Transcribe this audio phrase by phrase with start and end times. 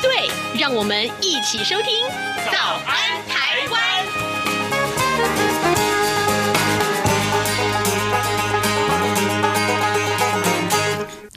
[0.00, 2.06] 对，让我们一起收听
[2.52, 3.20] 《早安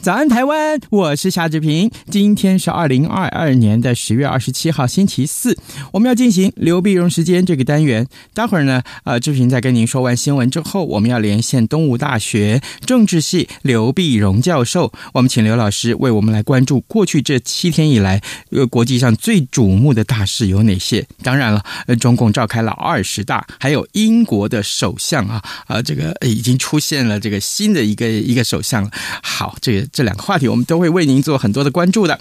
[0.01, 0.79] 早安，台湾！
[0.89, 1.91] 我是夏志平。
[2.09, 5.55] 今天是二零二二年的十月二十七号，星期四。
[5.91, 8.07] 我们要进行刘必荣时间这个单元。
[8.33, 14.91] 待会儿呢，呃，志平在跟您说完新闻之后，我们要连线东吴大学政治系刘必荣教授。
[15.13, 21.05] 我们请刘老师为我们来关注过去这七天以来，呃，国际上最瞩目的大事有哪些？
[21.21, 28.89] 当然了，呃，中共召开了二十大，还有英国的首相啊，啊、这个已经出现了这个新的一个一个首相了。
[29.21, 29.87] 好，这个。
[29.91, 32.19] 这两个话题，我们都会为您做很多的关注的。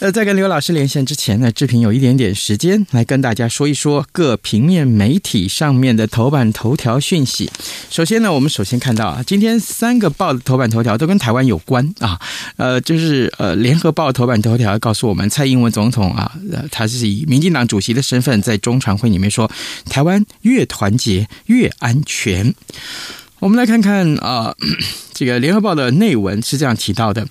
[0.00, 7.50] 呃，在跟刘老师连线之前呢，志平有一点点时间来跟大家说一说各平面媒体上面的头版头条讯息。
[7.90, 12.20] 首先呢，我们首先看到啊，今天三个报的头版头条都跟台湾有关啊。
[12.56, 19.50] 呃，就是呃，联合报头版头条告诉我们，蔡英文总统啊，呃，他是以民进党主席的身份在中常会里面说，
[19.90, 22.54] 台湾越团结越安全。
[23.40, 24.54] 我们来看看啊，
[25.12, 27.26] 这个联合报的内文是这样提到的。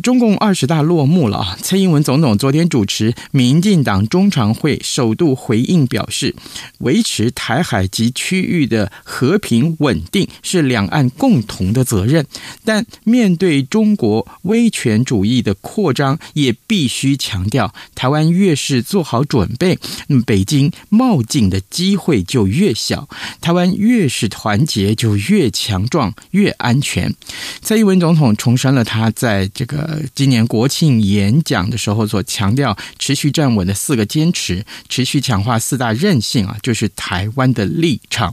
[0.00, 1.58] 中共二十大落幕了啊！
[1.60, 6.34] 蔡英文总统昨天主持民进党中常会，首度回应表示，
[6.78, 12.24] 维持台海及区域的和平稳定是两岸共同的责任。
[12.64, 23.06] 但面对中国威权主义的扩张，也必须强调，台湾越是做好准备，那么北京冒进的机会就越小；
[23.40, 27.14] 台湾越是团结，就越强壮、越安全。
[27.60, 29.81] 蔡英文总统重申了他在这个。
[29.82, 38.32] 呃，今年国庆演讲的时候所强调持续站稳的四个坚持，持续强化四大韧性啊，就是台湾的立场。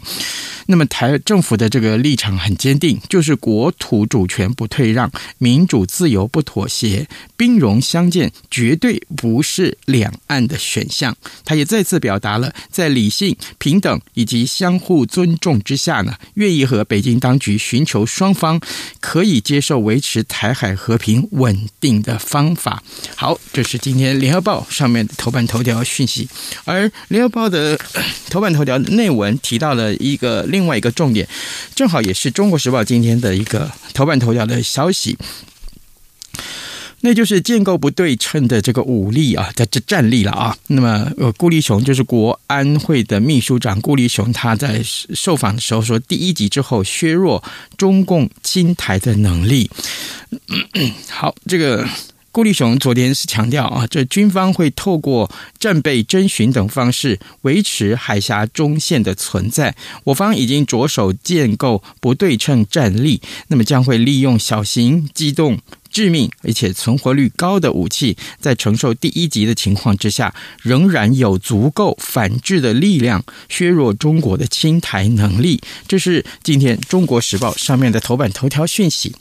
[0.68, 11.18] 那么台政府的这个立场很坚定，就是国土主权不退让，民主自由不妥协，兵戎相见绝对不是两岸的选项。
[11.44, 18.62] 他也再次表达了在理性、平等以及相互尊重之下呢，愿意和北京当局寻求双方
[19.00, 22.84] 可以接受维持台海和平稳定的方法。
[23.16, 26.28] 好，这是今天联合报上面的头版头条讯息，
[26.66, 27.80] 而联合报的
[28.30, 31.28] 头版头条内文提到了一个另外一个重点，
[31.74, 35.18] 正好也是中国时报今天的一个头版头条的消息，
[37.02, 40.56] 那就是建构不对称的这个武力啊，在这战力了啊。
[40.68, 47.44] 那么，呃，顾立雄就是国安会的秘书长顾立雄，他在受访的时候说，第一集之后削弱
[47.78, 49.70] 中共侵台的能力。
[51.10, 51.88] 好，这个。
[52.32, 59.76] 顾立雄昨天是强调啊，这军方会透过战备征询等方式维持海峡中线的存在。
[60.04, 65.58] 我方已经着手建构不对称战力，那么将会利用小型、机动、
[65.90, 75.62] 致命而且存活率高的武器，在承受第一级的情况之下，仍然有足够反制的力量，削弱中国的侵台能力。
[75.88, 79.16] 这是今天《中国时报》上面的头版头条讯息。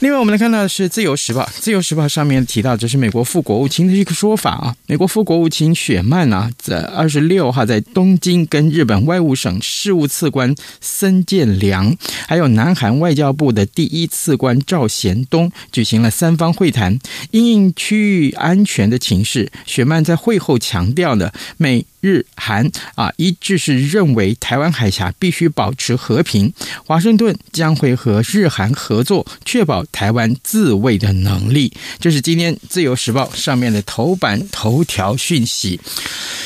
[0.00, 1.42] 另外，我们来看到的是《自由时报》。
[1.58, 4.76] 《自由时报》上面提到，这是美国副国务卿的一个说法啊。
[4.86, 11.96] 美国副国务卿雪曼啊，在二十六号在东京跟日本外务省事务次官森健良，
[12.28, 16.98] 还有南韩外交部的第一次官赵贤东举行了三方会谈，
[17.30, 19.50] 因应区域安全的情势。
[19.64, 26.52] 雪曼在会后强调呢，美日韩啊一致是认为台湾海峡必须保持和平，
[26.84, 29.85] 华盛顿将会和日韩合作，确保。
[29.92, 35.80] 台湾自卫的能力，这是今天《自由时报》上面的头版头条讯息。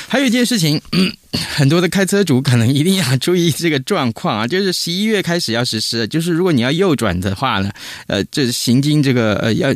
[0.09, 0.81] 还有一件事情。
[1.33, 7.71] 很多的开车主可能一定要注意这个状况啊， 就是十一月开始要实施，就是如果你要右转的话呢，
[8.09, 9.73] 呃，这行经这个呃要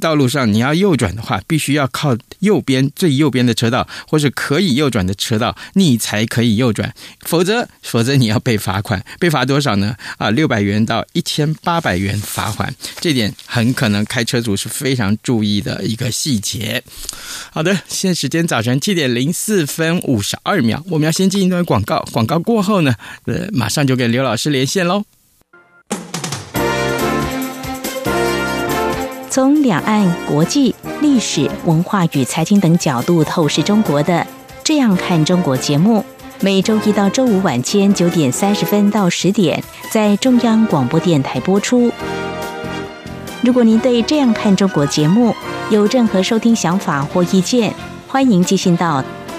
[0.00, 9.96] 道路上你要右转的话，必须要靠右边最右边的车道，或是可以右转的车道，你才可以右转，否则否则你要被罚款，被罚多少呢？
[10.18, 16.82] 啊，六百元到一千八百元罚款，这点很可能开车主是非常注意的一个细节。
[17.50, 22.92] 好的，现在时间早晨七点零四分五十二秒，我我们要先进一段广告，广告过后呢，
[23.26, 25.04] 呃，马上就跟刘老师连线喽。
[29.30, 34.14] 从两岸、国际、历史文化与财经等角度透视中国的
[34.64, 36.04] 《这样看中国》节目，
[36.40, 39.62] 每周一到周五晚间九点三十分到十点
[39.92, 41.92] 在中央广播电台播出。
[43.44, 45.32] 如果您对《这样看中国》节目
[45.70, 47.72] 有任何收听想法或意见，
[48.08, 49.04] 欢迎寄信到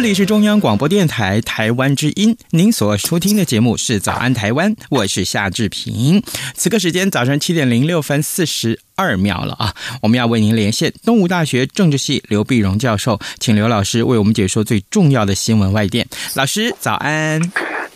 [0.00, 6.22] 这里是中央广播电台台湾之音，您所收听的节目是《早安台湾》，我是夏志平。
[6.54, 9.74] 此刻时间早上七点零六分四十二秒了啊！
[10.00, 16.08] 我们要为您连线东吴大学政治系刘碧荣教授，请刘老师为我们解说最重要的新闻外电。
[16.32, 17.38] 老师，早安。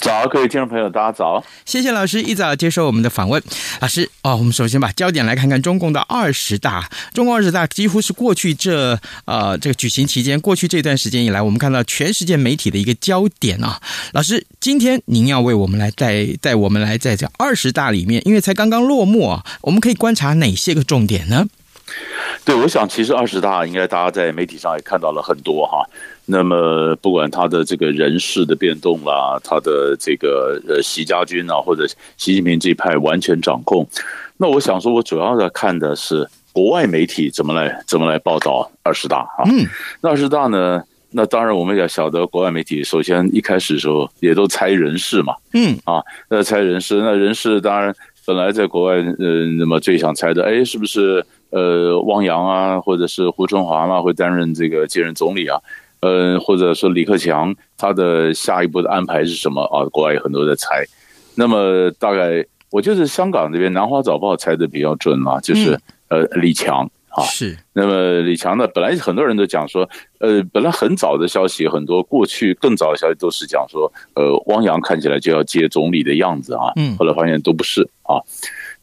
[0.05, 1.43] 早，各位听众朋友，大家早！
[1.65, 3.43] 谢谢老师一早接受我们的访问。
[3.81, 6.91] 老师哦，我们首先把焦点来看看中共的二十大。
[7.15, 13.81] 中共二十大几乎是过去这呃这个举行期间，过去这段时间以来，我们看到全世界媒体的一个焦点啊。
[14.13, 21.47] 老师，今天您要为我们来带带我们来在这二十大里面，因为才刚刚落幕啊，我们可以观察哪些个重点呢？
[22.45, 25.83] 对，我想其实二十大应该大家在媒体上也看到了很多哈。
[26.27, 31.87] 那么不管他的这个人事的变动啦，他的这个呃习家军啊，或者
[32.17, 33.87] 习近平这一派完全掌控，
[34.39, 39.45] 那我想说，我主要的看的是国外媒体怎么来怎么来报道二十大啊。
[39.45, 39.67] 嗯，
[40.01, 45.35] 那二十大呢，那当然我们也晓得，国外媒体首先一开始的时候也都猜人事嘛。
[45.53, 47.95] 嗯啊，那猜人事，那人事当然
[48.25, 55.61] 本来在国外呃，那么最想猜的，哎，是不是呃汪洋啊，或者是胡春华嘛，会担任这个接任总理啊？
[56.05, 59.89] 嗯，或者说李克强他的下一步的安排是什么啊？
[59.91, 60.85] 国外有很多在猜。
[61.35, 67.23] 那么大概我就是香港这边《南华早报》猜的比较准嘛，就是呃李强啊。
[67.25, 67.57] 是。
[67.73, 76.71] 那么李强呢，本来很多人都讲说，呃，本来很早的消息，很多过去更早的消息都是讲说，呃，汪洋看起来就要接总理的样子啊。
[76.77, 76.95] 嗯。
[76.99, 78.21] 后来发现都不是啊。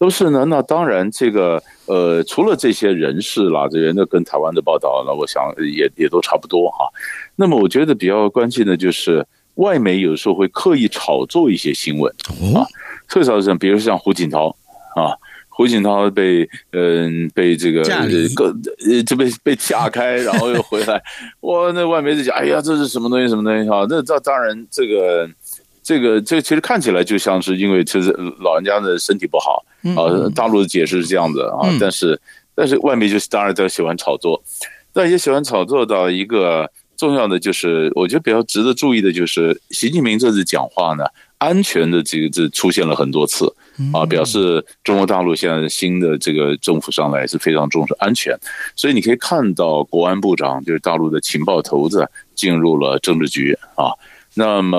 [0.02, 6.90] 都是呢，那当然，这个呃，除了这些人士啦，这些那跟台湾的报道呢，我想也也都差不多哈。
[7.36, 9.24] 那么，我觉得比较关键的就是
[9.58, 12.12] 外媒有时候会刻意炒作一些新闻
[12.56, 12.66] 啊，
[13.08, 14.48] 特别是比如像胡锦涛
[14.96, 15.14] 啊，
[15.50, 21.00] 胡锦涛被嗯、呃、被这个个呃这被被架开，然后又回来，
[21.42, 23.86] 哇，那外媒就讲，哎呀，这是什么东西，什么东西啊？
[23.88, 25.30] 那这当然这个。
[25.84, 32.20] 这个这个其实看起来就像是因为其实老人家的身体不好啊，大陆的解释是这样子啊，但是
[32.54, 34.42] 但是外面就是当然都喜欢炒作，
[34.94, 41.04] 但也喜欢炒作到一个重要的就是，我觉得比较值得注意的就是习近平这次讲话呢，
[41.40, 43.52] 安全的这个字出现了很多次
[43.92, 48.38] 啊，表示中国大陆现在新的这个政府上来是非常重视安全，
[48.76, 53.90] 所以你可以看到国安部长就是大陆的情报头子进入了政治局啊。
[54.34, 54.78] 那么，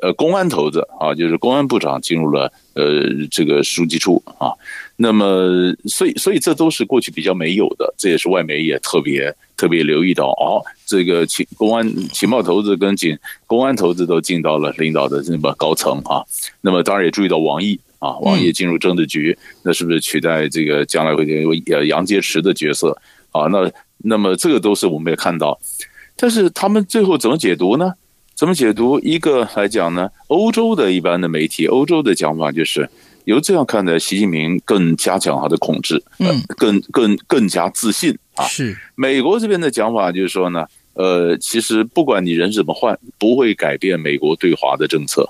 [0.00, 4.52] 呃，公安头子啊，就是公安部长进入了呃这个书记处啊。
[4.94, 10.62] 那么，所以，所以这都是过去比较没有的，这也是外媒也特别特别留意到哦。
[10.86, 16.22] 这个情公安情报头子跟警公安头子都进到了领导的那么高层啊。
[16.60, 22.96] 那么，当然也注意到王毅啊，王毅进入政治局，那是不是取代这个将来会有呃杨洁篪的角色
[23.32, 23.46] 啊？
[23.48, 23.68] 那
[23.98, 25.58] 那么这个都是我们也看到，
[26.14, 27.94] 但是他们最后怎么解读呢？
[28.42, 28.98] 怎么解读？
[28.98, 32.90] 一个来讲呢，欧洲的一般的媒体，欧洲的讲法就是
[33.24, 38.44] 由这样看的，习近平更加强他的控制，嗯，更更更加自信啊。
[38.46, 45.22] 是美国这边的讲法就是说呢，呃，其实不管你人怎么换，不会改变美国对华的政策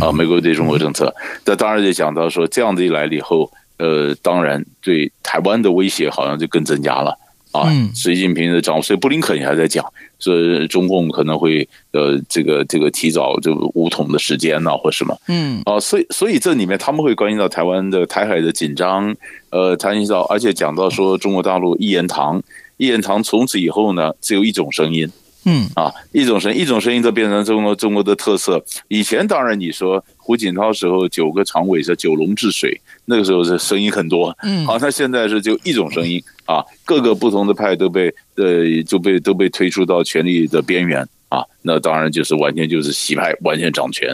[0.00, 1.12] 啊，美国对中国政策。
[1.44, 7.18] 那当然就讲到说，这样子一来了以后，呃，当然对台湾的威胁好像就更增加了。
[7.54, 9.84] 啊，习近平的掌握，所以布林肯也还在讲，
[10.18, 10.34] 说
[10.66, 19.14] 中共可能会呃这个这个提早就武统的时间呐，或什么，嗯，啊，所以所以这里面他们会关心到台湾的台海的紧张，
[19.50, 22.42] 呃，谈及到而且讲到说中国大陆一言堂，
[22.76, 25.08] 一言堂从此以后呢只有一种声音。
[25.46, 28.64] 嗯啊，一种声一种声音都变成中国中国的特色。
[28.88, 34.36] 以前当然你说胡锦涛时候九个常委是九龙治水，那个时候是声音很多。
[34.42, 41.44] 嗯，好，那现在是就一种声音啊，各个不同的派都被呃就被都被推出到权力的边缘啊。
[41.62, 44.08] 那当然就是完全就是洗牌完全掌权。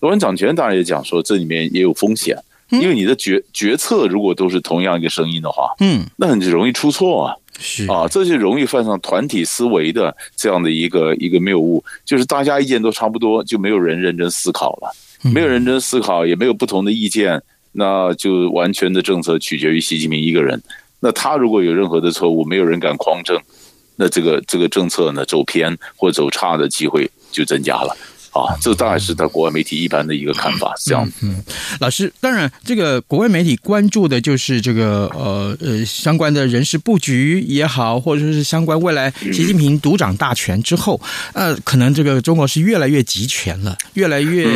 [0.00, 2.36] 完全掌权当然也讲说这里面也有风险，
[2.70, 7.34] 因为你的决决策如果都是同样一个声音的话，嗯，那很容易出错啊。
[7.58, 14.90] 是啊，这就容易犯上团体思维的这样的一个一个谬误，就是大家意见都差不多，就没有人认真思考了，
[15.32, 20.62] 没有认真思考，也没有不同的意见，那就完全的政策取决于习近平一个人。
[21.00, 23.38] 那他如果有任何的错误，没有人敢匡正，
[23.96, 27.96] 那这个这个政策呢走偏或走差的机会就增加了。
[28.36, 31.10] 啊，这当然是他国外媒体一般的一个看法，这样。
[31.22, 31.42] 嗯，
[31.80, 41.00] 老师，当然，这个国外媒体关注的就是这个呃呃相关的人事布局也好，或者说是相关未来习近平独掌大权之后，
[41.32, 44.46] 呃，可能这个中国是越来越集权了，越来越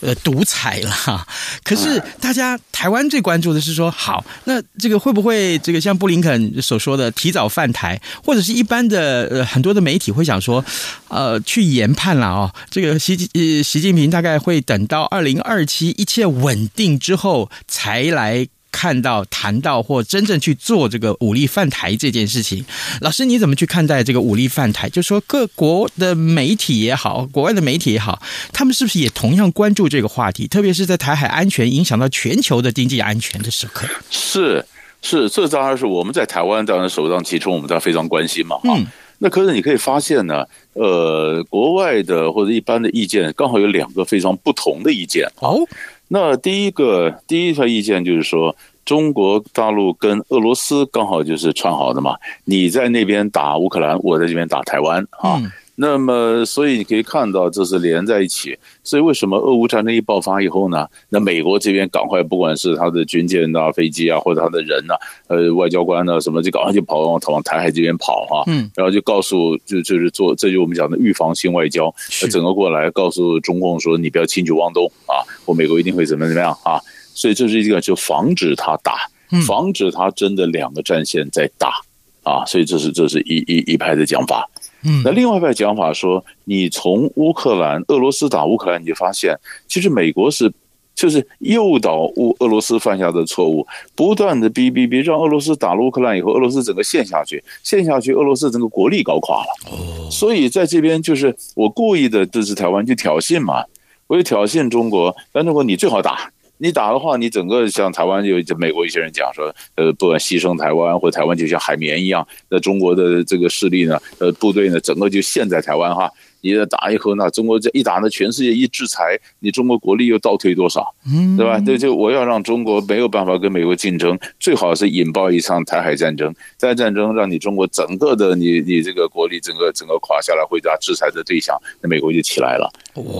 [0.00, 1.26] 呃独裁了哈。
[1.62, 10.64] 可是大家台湾最关注的是说，好，那这个会不会这个像布林肯所说的提早犯台，或者是一般的呃很多的媒体会想说，
[11.08, 22.64] 呃，去研判了啊，这个习近呃，习近平大概会等到二零二七一切稳定之后，才来看到、谈到或真正去做这个武力犯台这件事情。
[23.00, 24.88] 老师，你怎么去看待这个武力犯台？
[24.90, 28.20] 就说各国的媒体也好，国外的媒体也好，
[28.52, 30.46] 他们是不是也同样关注这个话题？
[30.46, 33.88] 特别是在台海安全影响到全球的经济安全的时刻。
[34.10, 34.64] 是
[35.00, 38.56] 是，这当然是我们在台湾当然首当其冲，我们当然非常关心嘛。
[38.64, 38.86] 嗯。
[39.18, 40.44] 那可是你可以发现呢，
[40.74, 45.26] 呃，国外的或者一般的意见刚好有两个非常不同的意见。
[45.40, 45.60] 哦，
[46.08, 48.54] 那第一个第一条意见就是说，
[48.84, 55.36] 中国大陆跟俄罗斯刚好就是串好的嘛，你在那边打乌克兰，我在这边打台湾啊。
[55.38, 58.58] 嗯那么，所以你可以看到，这是连在一起。
[58.82, 60.88] 所以，为什么俄乌战争一爆发以后呢？
[61.10, 68.44] 那美国这边赶快，不管是他的军舰啊、飞机啊，或者他的人呐、啊，呃，外交官啊什么，就赶快就跑往往台海这边跑哈、啊。
[68.46, 68.70] 嗯。
[68.74, 71.94] 然后就告诉，就就是做，这就我们讲的预防性外交，
[72.30, 76.80] 整个过来告诉中共说，你不要轻举妄动啊，我美国一定会怎么怎么样啊。
[77.14, 79.10] 所以这是一个就防止他打，
[79.46, 81.82] 防止他真的两个战线在打
[82.22, 82.46] 啊。
[82.46, 84.48] 所以这是这是一一一派的讲法。
[84.86, 90.52] 嗯，那另外一派讲法说，你从乌克兰、俄罗斯打乌克兰，你就发现，其实美国是
[90.94, 99.72] 就是诱导乌俄罗斯犯下的错误，不断的逼逼逼，让俄罗斯打了乌克兰以后，俄罗斯整个陷下去，陷下去，俄罗斯整个国力搞垮了。
[99.72, 103.64] 哦，所以在这边就是我故意的支持台湾去挑衅嘛，
[104.06, 106.30] 我就挑衅中国，但中国你最好打。
[106.58, 116.10] 你打的话，你整个像台湾有美国一些人讲说，呃，不管牺牲台湾，或台湾就像海绵一样，那中国的这个势力呢，呃，部队呢，整个就陷在台湾哈。
[116.42, 120.94] 你打以后呢，中国这一打呢，全世界一制裁，你中国国力又倒退多少？
[121.04, 121.58] 嗯，对吧？
[121.58, 132.70] 对，就我要让中国没有办法跟美国竞争，最好是引爆一场台海战争，在战争让你中国整个的你你这个国力整个整个垮下来，回答制裁的对象，那美国就起来了。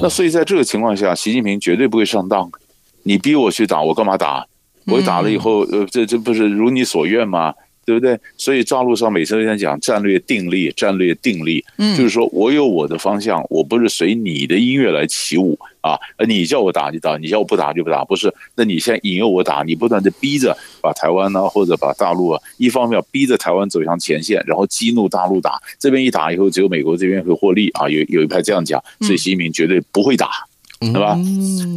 [0.01, 2.49] 那所以在这个情况下，习近平绝对不会上当。
[3.07, 4.45] 你逼我去打，我干嘛打？
[4.87, 7.55] 我打了以后，呃，这这不是如你所愿吗？
[7.85, 8.19] 对不对？
[8.37, 15.97] 所以大陆上每次都在讲战略定力，战略定力，嗯，就是说我有我的方向，我不是随你的音乐来起舞啊。
[16.27, 18.35] 你叫我打就打，你叫我不打就不打，不是？
[18.57, 27.89] 那你现在引诱我打，你不断的逼着把台湾呢，或者把大陆啊，一方面要逼着台湾走向前线，然后激怒大陆打，这边一打以后，只有美国这边会获利啊。
[27.89, 30.29] 有有一派这样讲，所以习近平绝对不会打。
[30.81, 31.19] 对吧？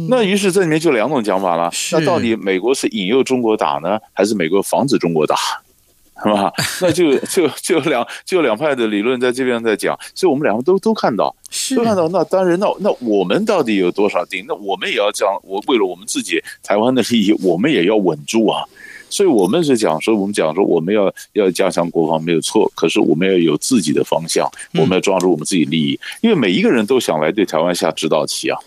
[0.08, 1.70] 那于是这里面就两种讲法了。
[1.92, 5.36] 那到底美国是引诱中国打呢，还是美国防止中国打？
[6.22, 6.52] 是吧？
[6.82, 11.34] 那就 就就两就两派的理论在这边在讲，所以我们两个都都看到，
[11.74, 12.06] 都看到。
[12.08, 14.44] 那当然，那那我们到底有多少定？
[14.46, 15.34] 那我们也要这样。
[15.42, 18.62] 我为了我们自己台湾的利益，我们也要稳住啊。
[19.08, 28.58] 所以我们是讲说，我们讲说，我们要要加强国防没有错，可是我们要有自己的方向，我们要抓住我们自己利益，因为每一个人都想来对台湾下指导棋啊。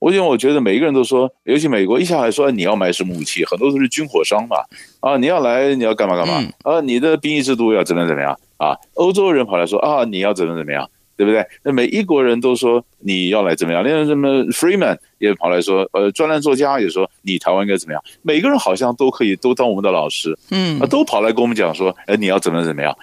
[0.00, 4.56] 我因为我觉得每一个人都说，尤其美国一下来说，你要买什么武器，很多都是军火商嘛。
[4.98, 6.42] 啊，你要来，你要干嘛干嘛？
[6.64, 8.36] 啊，你的兵役制度要怎么怎么样？
[8.56, 11.46] 啊，欧洲人跑来说啊，你要怎么怎么样，对不对？
[11.62, 13.84] 那每一国人都说你要来怎么样？
[13.84, 18.02] 连什么 Freeman 也跑来说，呃，专栏作家也说你台湾应该怎么样？
[18.22, 22.96] 每个人好像都可以都当我们的老师，嗯，啊，都跑来跟我们讲说，哎，你要怎么怎么样？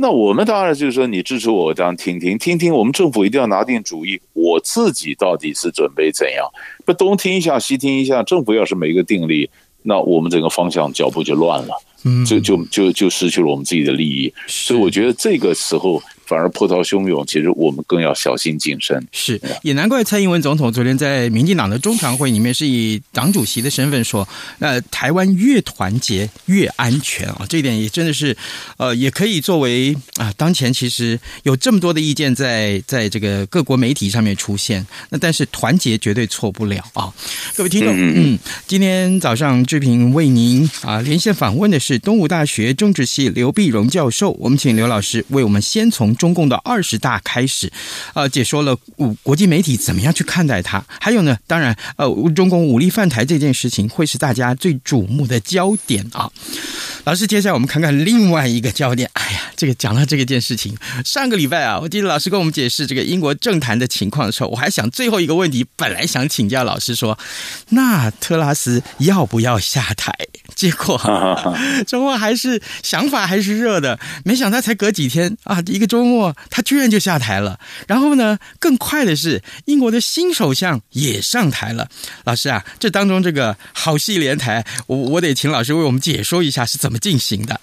[0.00, 6.48] 那我们当然就是说，你支持我这样听听听听，我们政府一定要拿定主意，我自己到底是准备怎样？
[6.86, 9.50] 不东听一下西听一下，政府要是没个定力，
[9.82, 14.32] 那我们整个方向脚步就乱了，嗯，就就就就失去了我们自己的利益。
[14.46, 16.02] 所以我觉得这个时候。
[16.30, 19.04] 反而波涛汹涌，其实我们更要小心谨慎。
[19.10, 24.28] 是，也难怪蔡英文总统昨天在民进党的中常会里面，是以党主席的身份说
[24.60, 28.36] ：“呃，台湾越团结越安全啊！”这一点也真的是，
[28.76, 37.12] 呃，也可以作为啊，当前其实有这么多的意见在在这个各国媒体上面出现，那但是团结绝对错不了啊！
[37.56, 46.14] 各位听众，嗯，嗯，今天早上志平为您啊连线访问的是东吴大学政治系刘碧荣教授，我们请刘老师为我们先从。
[46.20, 47.72] 中共的二十大开始，
[48.12, 50.84] 呃，解说了五国际媒体怎么样去看待它。
[51.00, 56.30] 还有呢，当然，呃，中共武力犯台这件事情会是大家最瞩目的焦点啊。
[57.04, 59.08] 老师，接下来我们看看另外一个焦点。
[59.14, 67.18] 哎呀，这个讲到这个件事情，上个礼拜啊，我记得老师跟我们解释这个英国政坛的情况的时候，我还想最后一个问题，本来想请教老师说，
[67.70, 70.14] 那特拉斯要不要下台？
[70.60, 71.00] 结果
[71.88, 77.58] 周末还是想法还是热的，没想到才隔几天啊，一个周末他居然就下台了。
[77.86, 81.88] 然后呢，更快的是英国的新首相也上台了。
[82.24, 87.58] 老师啊，这当中这个好戏连台，我我得请老师为我们解说一下是怎么进行的。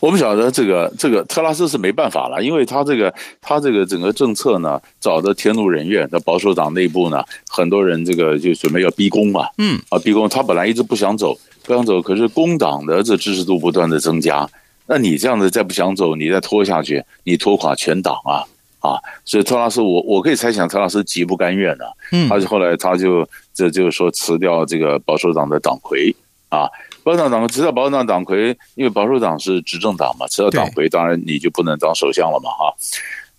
[0.00, 3.12] 我不晓得这个这个特拉斯是没办法了，因为他这个
[3.42, 6.08] 他这个整个政策呢，找的天怒人怨。
[6.08, 11.38] 在保守党内部呢，很多人这个就准备要逼宫嘛，嗯啊逼宫，他本来一直不想走。
[11.64, 14.46] 不想走，可是工党的这支持度不断的增加，
[14.86, 18.44] 那你这样子再不想走，你再拖下去，你拖垮全党啊
[18.80, 19.00] 啊！
[19.24, 26.14] 所以特拉斯，我我可以猜想，特拉斯极不甘愿的，嗯，他就后来他就这就是说辞掉这个保守党的党魁
[26.50, 26.68] 啊，
[27.02, 32.74] 保守党党魁辞掉保守党党魁，因为保守党是执政党嘛，辞掉党魁，当然你就不能当首相了嘛哈。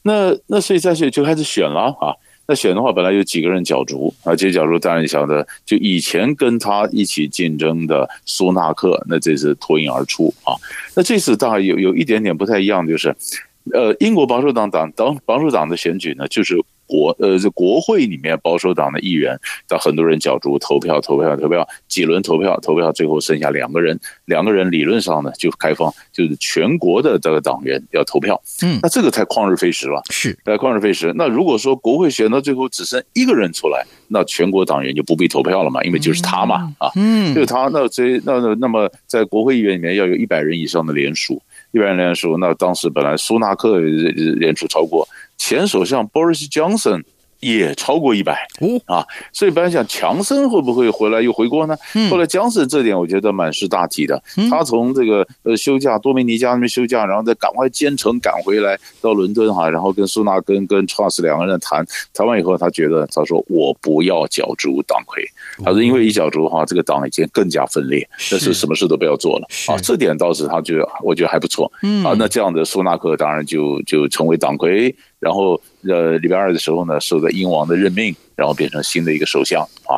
[0.02, 2.16] 那那所以再去就开始选了啊。
[2.48, 10.54] 那选的话，本来有几个人角逐啊，这些角逐当然你晓得，就以前跟他一起竞争的苏纳克，那这次脱颖而出啊。
[10.96, 13.16] 那这次当然有有一点点不太一样，就是，
[13.74, 16.56] 呃，英国保守党党党保守党的选举呢，就是。
[16.88, 28.42] 国呃，这国会里面保守党的议员，到很多人角逐投票，投票，投票，几轮投票，投票，最后剩下两个人，两个人理论上呢就开放，就是全国的这个党员要投票。
[28.64, 30.02] 嗯，那这个太旷日费时了。
[30.10, 31.14] 是，太，旷日费时。
[31.16, 37.70] 那如果说国会选到最后只剩一个人出来，那全国党员就不必投票了嘛，因为就是他嘛，啊，嗯，就是他。
[37.74, 45.08] 那这那那那么在国会议员里面要有一百人以上的联署，一百人联署，那当时本来苏纳克联署超过。
[45.38, 47.04] 前首相 Boris Johnson
[47.42, 48.48] 也超过一百
[48.86, 51.78] 啊，所以本来想强森会不会回来又回国呢？
[52.10, 54.20] 后来强森这点我觉得蛮是大体的，
[54.50, 65.24] 他从这个呃休假多米尼加那边休假，然后再赶快兼程赶回来到伦敦哈，然后跟苏纳根跟 Truss 两个人谈谈完以后，他觉得他说我不要角逐党魁，
[65.64, 69.48] 他说因为一角逐的话，这个党已经更加分裂，这是什么事都不要做了。
[69.68, 71.72] 啊，这点倒是他觉得我觉得还不错，
[72.04, 74.96] 啊，那这样的苏纳克当然就就成为党魁。
[75.26, 75.60] 然后，
[75.90, 79.98] 呃，礼拜二的时候呢，受到英王的任命，然后变成新的一个首相啊。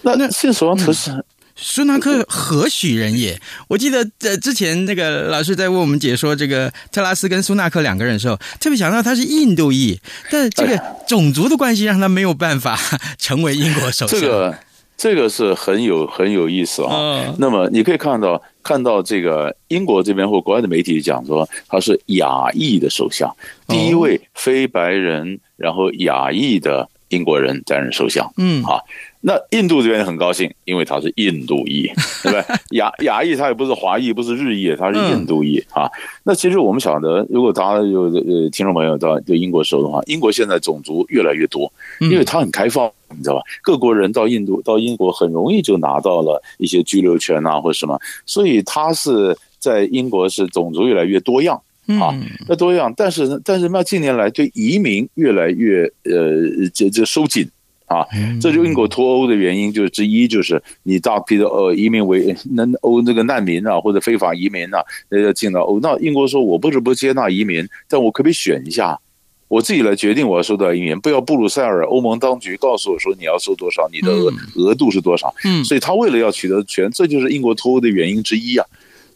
[0.00, 1.22] 那那新首相特斯
[1.54, 3.38] 苏纳克何许人也？
[3.68, 10.00] 我记得在之前那个老师在为我们解说这个特拉斯跟苏纳克两个人的时候，特别想到他是印度裔，
[10.30, 12.78] 但这个种族的关系让他没有办法
[13.18, 14.18] 成为英国首相。
[14.18, 14.58] 这个
[14.96, 16.94] 这个是很有很有意思啊。
[16.94, 18.42] 哦、那么你可以看到。
[18.62, 23.34] 看到这个英国这边或国外的媒体讲说，他是亚裔的首相，
[23.66, 28.28] 第一位非白人，然后亚裔的英国人担任首相。
[28.38, 28.84] 嗯，好，
[29.20, 31.82] 那印度这边很高兴，因为他是印度裔，
[32.24, 32.44] 对不对？
[32.78, 35.88] 亚亚裔他也不是华裔，不是日裔，他是印度裔啊。
[36.24, 41.70] 那其实我们晓得，如果大家有呃听众朋友到对英国熟的话，英国现在种族越来越多，
[42.00, 42.90] 因为它很开放。
[43.12, 43.42] 你知道吧？
[43.60, 51.60] 各国人到印度、到英国很容易就拿到了一些居留权啊，或者什么，所以他是在英国是种族越来越多样
[51.98, 52.14] 啊，
[52.46, 52.92] 那多样。
[52.96, 57.48] 但是呢，但是那近年来对移民越来越呃，这这收紧
[57.86, 58.06] 啊，
[58.40, 68.98] 这就英国脱欧的原因就是之一，就是你大批的呃移民为那欧那个难民啊，或者非法移民啊，要进到欧，那英国说我不是不接纳移民，但我可不可以选一下？
[69.48, 75.34] 我自己来决定我要收多少移民，不要布鲁塞尔欧盟当局告诉我说你要收多少，你的额额度是多少。
[75.44, 78.64] 嗯，所以他为了要取得权，这就是英国脱欧的原因之一啊，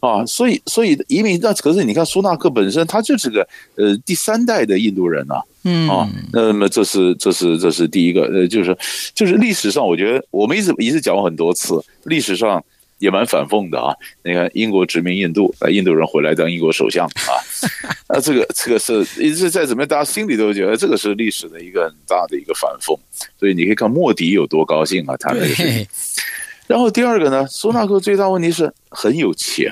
[0.05, 8.77] 啊，所以所以移民那可是你看苏纳克本身他就是个呃第三代的印度人呐，嗯啊，那么这是这是这是第一个呃就是
[9.15, 12.63] 就是历史上我觉得我们一直一直讲过很多次历史上。
[13.01, 13.93] 也蛮反讽的啊。
[14.23, 17.37] 你看，英国殖民印度，啊，印度人回来当英国首相啊，
[18.09, 22.97] 那这个这个是一直在怎么样，大家心里都觉得这个是历史的一个很大的一个反讽。
[23.39, 25.87] 所以你可以看莫迪有多高兴啊，谈这个事情。
[26.67, 29.71] 然后第二个呢，苏纳克最大问题是很有钱。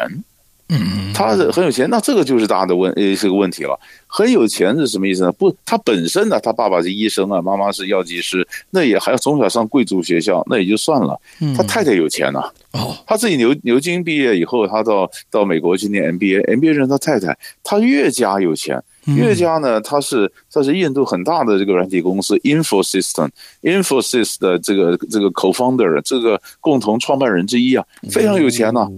[0.74, 3.78] 嗯，他是很有钱，那这个就是大的问，呃，是个问题了。
[4.06, 5.30] 很有钱是什么意思呢？
[5.32, 11.20] 不，他本身呢，他爸爸是医生啊，妈妈是药剂师，那也还要从小上贵族学校，那也就算了。
[11.54, 28.88] 他太太有钱了，哦，他自己牛牛津毕业以后，他到到美国去念 MBA，MBA 认他太太，他越加有钱，越加呢，他是他是印度很大的这个软体公司 Infosys，Infosys 的这个这个 co-founder，这个共同创办人之一啊，非常有钱呐。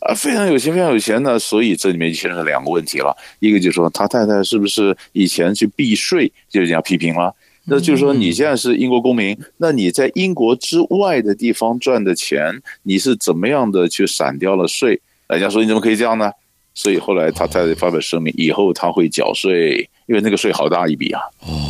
[0.00, 3.16] 啊，非常有钱，非常有钱呢，所以这里面牵扯两个问题了。
[3.38, 7.32] 一个就是说，他太太是不是以前去避税，就人家批评了。
[7.66, 15.00] 那就是说，你现在是英国公民，那你在英国之外的地方赚的钱，你是怎么样的去闪掉了税？
[15.28, 16.32] 人家说你怎么可以这样呢？
[16.74, 19.88] 所以后来他太太发表声明，以后他会缴税。
[20.06, 21.22] 因为那个税好大一笔啊，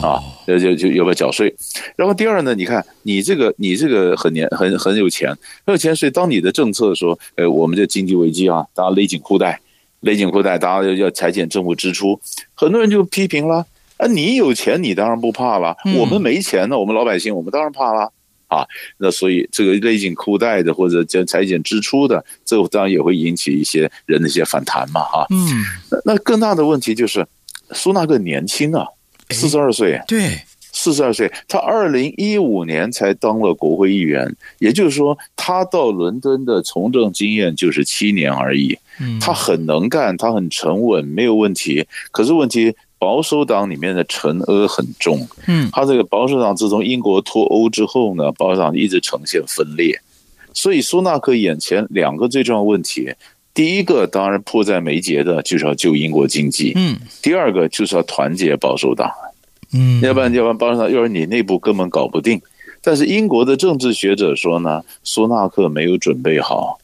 [0.03, 1.55] 啊，就就就要不要缴税？
[1.95, 5.29] 然后第二呢，你看你这个你这个很年很很有钱，
[5.65, 9.61] 很有钱，所以当你的政策说，呃，我们这经济危机啊，大家勒紧裤带，
[10.01, 12.19] 勒紧裤带，大家要要裁减政府支出，
[12.55, 13.65] 很多人就批评了
[13.99, 18.11] 啊，你有钱你当然不怕了，我们没钱呢，我们老百姓我们当然怕了
[18.57, 18.67] 啊。
[18.99, 25.27] 那所以这个勒紧裤带的或者减裁减支出的，这当然也会引起一些人的一些反弹嘛，哈。
[25.31, 27.27] 嗯，那那更大的问题就是。
[27.75, 28.87] 苏纳克年轻啊，
[29.31, 30.39] 四十二岁，对，
[30.73, 38.79] 四十二岁，他二零一五年才当了国会议员，也就是说，他到伦敦的从政经验就是七年而已。
[39.01, 41.87] 嗯他很能干，他很沉稳，没有问题。
[42.11, 45.27] 可是问题，保守党里面的陈阿很重。
[45.49, 50.01] 嗯，他这个保守党自从英国脱欧之后呢，保守党一直呈现分裂，
[50.55, 53.13] 所以苏纳克眼前两个最重要问题。
[53.53, 59.11] 第一个当然迫在眉睫的就是要救英国经济，嗯，第二个就是要团结保守党，
[59.75, 62.41] 嗯，要不然要不然保守党，要不然你内部根本搞不定。
[62.81, 66.79] 但是英国的政治学者说呢，苏纳克没有准备好，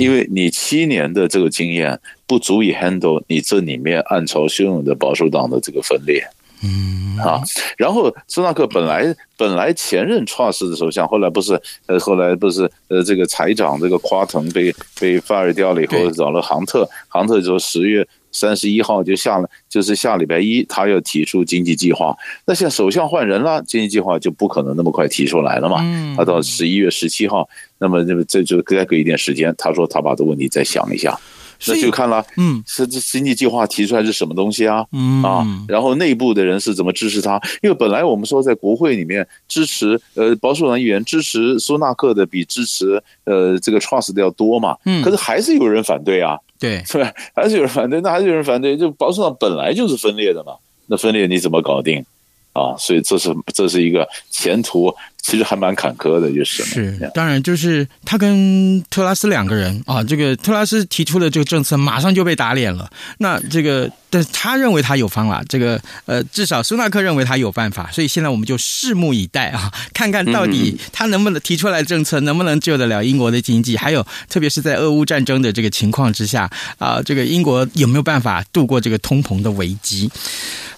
[0.00, 6.24] 因为你七年的这个经验不足以 handle 你这里面暗潮汹涌的保守党的这个分裂。
[6.62, 7.42] 嗯啊，
[7.76, 22.14] 然后斯纳克本来本来前任 Truss 的首相，后来不是呃，后来不是呃，这个财长这个夸腾被被 fire 掉了以后，找了杭特，杭特就十月三十一号就下了，就是下礼拜一他要提出经济计划。
[22.46, 25.82] 那现在首相换人了，经济计划就不可能那么快提出来了嘛。
[26.16, 29.52] 他到十一月十七号，那么那么这就再给一点时间。
[29.56, 31.18] 他说他把这问题再想一下。
[31.66, 34.84] 那就看了，嗯，是这经济计划提出来是什么东西啊？
[34.92, 37.40] 嗯啊，然后内部的人是怎么支持他？
[37.62, 47.12] 因为本来我们说在国会里面支持呃保守党议员支持苏纳克的比支持呃这个 Trust 的要多嘛，嗯，可是还是有人反对啊，对， 是吧？
[47.34, 50.54] 还是有人反对，那还是有人反对，就保守党本来就是分裂的嘛，
[50.86, 52.04] 那分裂你怎么搞定
[52.52, 52.74] 啊？
[52.78, 54.94] 所以这是这是一个前途。
[55.22, 62.90] 其实还蛮坎坷的，就是是，当然就是他跟特拉斯两个人啊，这个特拉斯提出的这个政策马上就被打脸了。
[63.18, 80.10] 那这个，但是他认为他有方法，这个呃，至少苏纳克认为他有办法，所以现在我们就拭目以待啊，看看到底他能不能提出来政策，能不能救得了英国的经济，还有特别是在俄乌战争的这个情况之下啊，这个英国有没有办法度过这个通膨的危机？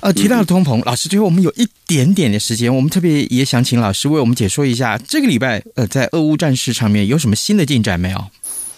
[0.00, 8.18] 呃，提到了通膨，老师，最后我们有一点点的时间，我们特别也想请老师为我们解说一下这个礼拜呃，在俄乌战事上面有什么新的进展没有？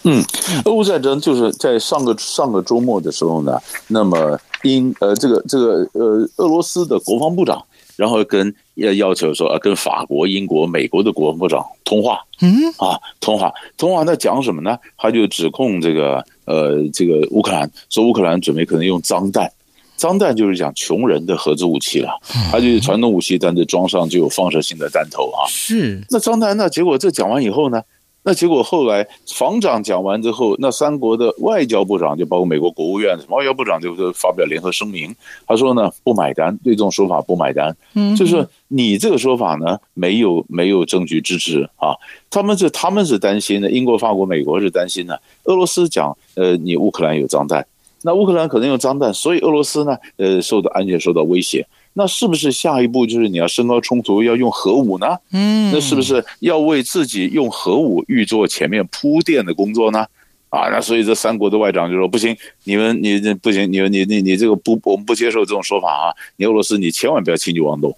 [0.04, 0.22] 嗯，
[0.66, 7.64] 俄乌战争就是在上个上个周末的时候呢，那么英呃这个这个呃俄罗斯的国防部长，
[7.96, 14.78] 然后跟要要求说啊，跟法国、英国、美国的国防部长通话，嗯啊通话通话，那讲什么呢？
[14.98, 19.50] 他就指控这个呃这个乌克兰，说乌克兰准备可能用脏弹。
[19.96, 22.10] 脏弹就是讲穷人的核子武器了，
[22.50, 25.46] 它就是传统武器，但是装上就有放射性的弹头啊。
[25.48, 27.82] 是，那脏弹，那结果这讲完以后呢？
[28.26, 35.14] 那结果后来防长讲完之后，那三国的外交部长就包括美国国务院外交部长就发表联合声明，
[35.46, 37.76] 他说呢不买单，对这种说法不买单。
[37.92, 41.94] 嗯，就是你这个说法呢没有没有证据支持啊。
[42.30, 45.20] 他们是他们是担心的，英国、法国、美国是担心的。
[45.44, 47.66] 俄罗斯讲呃，你乌克兰有脏弹。
[48.06, 51.66] 那乌克兰可能用脏弹，所以俄罗斯呢，呃，受到安全受到威胁。
[51.94, 55.16] 那是不是下一步就是你要升高冲突，要用核武呢？
[55.32, 60.04] 嗯，那是不是要为自己用核武预做前面铺垫的工作呢？
[60.50, 66.12] 啊，那所以这三国的外长就说不行，你们你这不行，你们你你你这个不，我们不接受这种说法啊！
[66.36, 67.96] 你俄罗斯你千万不要轻举妄动。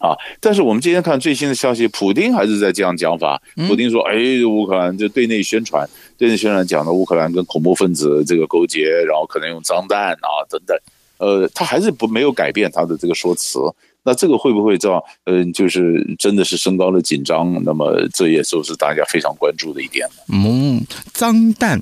[0.00, 0.16] 啊。
[0.40, 3.40] 但是我们今天看最新的消息，普丁还是在这样讲法。
[3.68, 10.76] 普丁说：“哎，乌克兰就对内宣传，对内宣传讲的乌克兰跟恐怖分子这个勾结，然后可能用脏弹啊等等。”
[11.18, 13.60] 呃，他还是不没有改变他的这个说辞。
[14.02, 15.04] 那这个会不会造？
[15.24, 17.62] 嗯、呃，就是真的是升高了紧张？
[17.62, 20.08] 那么这也就是大家非常关注的一点。
[20.32, 20.80] 嗯，
[21.12, 21.78] 脏弹，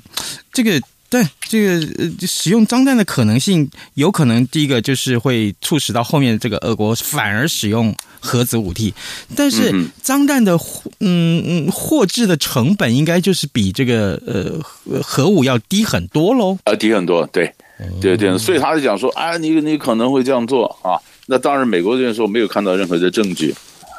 [0.51, 0.71] 这个
[1.09, 8.93] 对这个呃，使用脏弹的可能性，有可能第一个就是会促使到后面这个俄国反而使用核子武器。
[9.35, 10.57] 但是脏弹的
[10.99, 16.57] 嗯嗯货制的成本应该就是比这个呃核武要低很多喽？
[16.65, 17.51] 啊，低很多，对
[17.99, 20.99] 对对，所以他就讲说啊，你你可能会这样做啊。
[21.25, 23.53] 那当然，美国这边说没有看到任何的证据，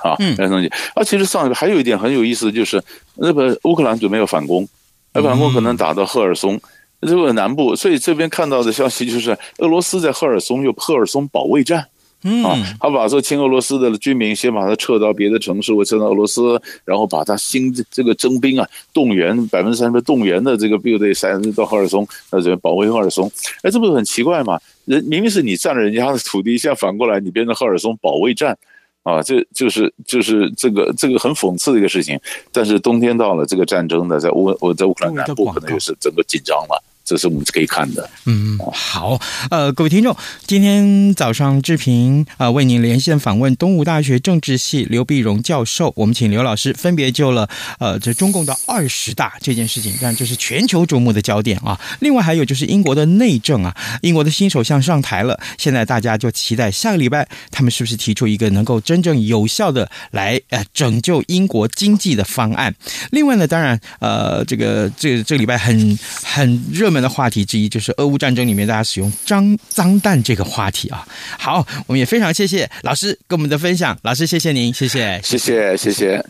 [0.05, 0.69] 啊，没有证据。
[0.95, 2.83] 啊，其实上一个还有一点很有意思的就是，
[3.17, 4.69] 日本乌克兰准备要反攻，
[5.15, 6.61] 要反攻可能打到赫尔松
[7.01, 11.87] 这个南部，所以这边看到的消息就是俄罗斯在赫尔松有赫尔松保卫战。
[12.23, 23.33] 嗯，啊，他把这亲俄罗斯的居民先把他撤到别的城市，或撤到俄罗斯，然后把他新这个征兵啊，动员百分之三十动员的这个部队塞到赫尔松，那这边保卫赫尔松。
[23.63, 24.61] 哎，这不是很奇怪吗？
[24.85, 28.55] 人明明是你占了人家的土地，现在反过来你变成赫尔松保卫战，
[29.03, 32.21] 啊，这就是就是这个这个很讽刺的一个事情。
[32.53, 36.85] 但是冬天到了，这个战争呢，在乌我在乌克兰南部可能又是整个紧张了。
[37.11, 38.09] 这是我们可以看的。
[38.27, 39.21] 嗯，好，
[39.51, 51.81] 呃，各位听众，今天早上志平啊、为您连线访问东吴大学政治系刘碧荣教授，我们请刘老师分别就了呃这中共的二十大这件事情，但这是全球瞩目的焦点啊。
[51.99, 62.73] 另外还有就是英国的内政啊，英国的新首相上台了，现在大家就期待下个礼拜他们是不是提出一个能够真正有效的来呃拯救英国经济的方案。
[63.11, 67.00] 另外呢，当然呃这个这、这礼拜很很热门。
[67.03, 71.07] 的话题之一就是俄乌战争里面大家使用脏脏弹这个话题啊。
[71.39, 76.25] 好，我们也非常谢谢老师跟我们的分享，老师谢谢您，谢谢，谢谢，谢谢。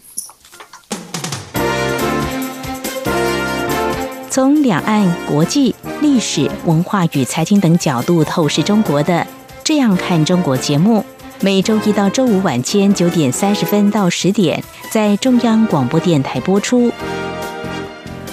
[4.30, 9.14] 从两岸、国际、历史文化与财经等角度透视中国的
[9.64, 11.04] 《这样看中国》节目，
[11.40, 16.92] 每周一到周五晚间九点三十分到十点在中央广播电台播出。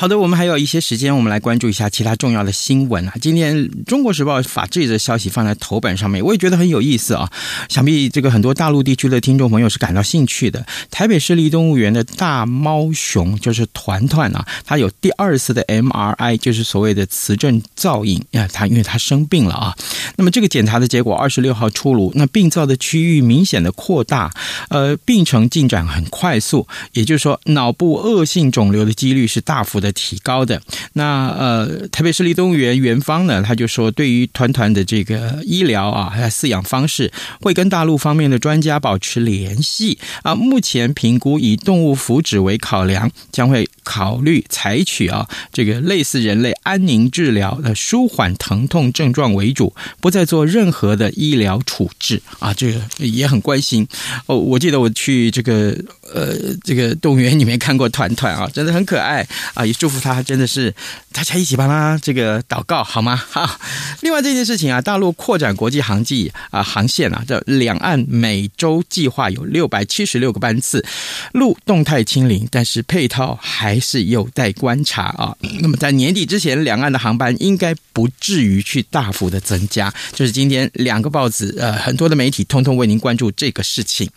[0.00, 3.14] 好的，我们还有一些时间，我们来关注一下其他重要的新闻啊。
[3.20, 7.28] 今天《中国时报》把这则消息放在头版上面，我也觉得很有意思啊。
[7.68, 10.64] 想必这个很多大陆地区的听众朋友是感到兴趣的。
[10.88, 19.74] 台北市立动物园的大猫熊就是团团啊，它有第二次的 MRI，就是所谓的磁振造影啊，它因为它生病了啊。
[20.14, 24.30] 那么这个检查的结果二十六号出炉，那病灶的区域明显的扩大，
[24.68, 29.87] 呃，病程进展很快速，也就是说脑部恶性肿瘤的几率是大幅的。
[29.92, 30.60] 提高的
[30.94, 40.34] 那呃，特别是立动物园园方呢，他就说，对于团团的这个医疗啊，还有饲养方式，会跟大陆方面的专家保持联系啊。
[40.34, 52.52] 目前评估以动物福祉为考量，将会考虑采取啊这个类似人类安宁治疗的舒缓疼痛症状为主，不再做任何的医疗处置啊。
[52.54, 53.86] 这个也很关心
[54.26, 54.36] 哦。
[54.36, 55.76] 我记得我去这个
[56.12, 60.74] 呃这个动物园里面看过团团啊，真的很可爱啊，也祝福他，真的是
[61.12, 63.16] 大家一起帮他这个祷告好吗？
[63.30, 63.58] 哈。
[64.02, 70.84] 另外这件事情啊，大陆扩展国际航迹啊航线啊，这两岸每周计划有六百七十六个班次，
[71.32, 75.36] 陆动态清零，但是配套还是有待观察啊。
[75.60, 79.92] 那么在年底之前，两岸的航班应该不至于去大幅的增加。
[80.12, 84.08] 就是今天两个报纸呃很多的媒体通通为您关注这个事情。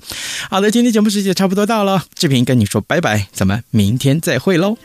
[0.49, 4.77] 好的，今天节目时间差不多到到了，志平跟你说拜拜，咱们明天再会喽。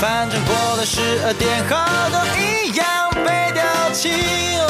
[0.00, 1.76] 反正过了十二点后
[2.10, 2.84] 都一样
[3.24, 3.62] 被丢
[3.94, 4.65] 弃。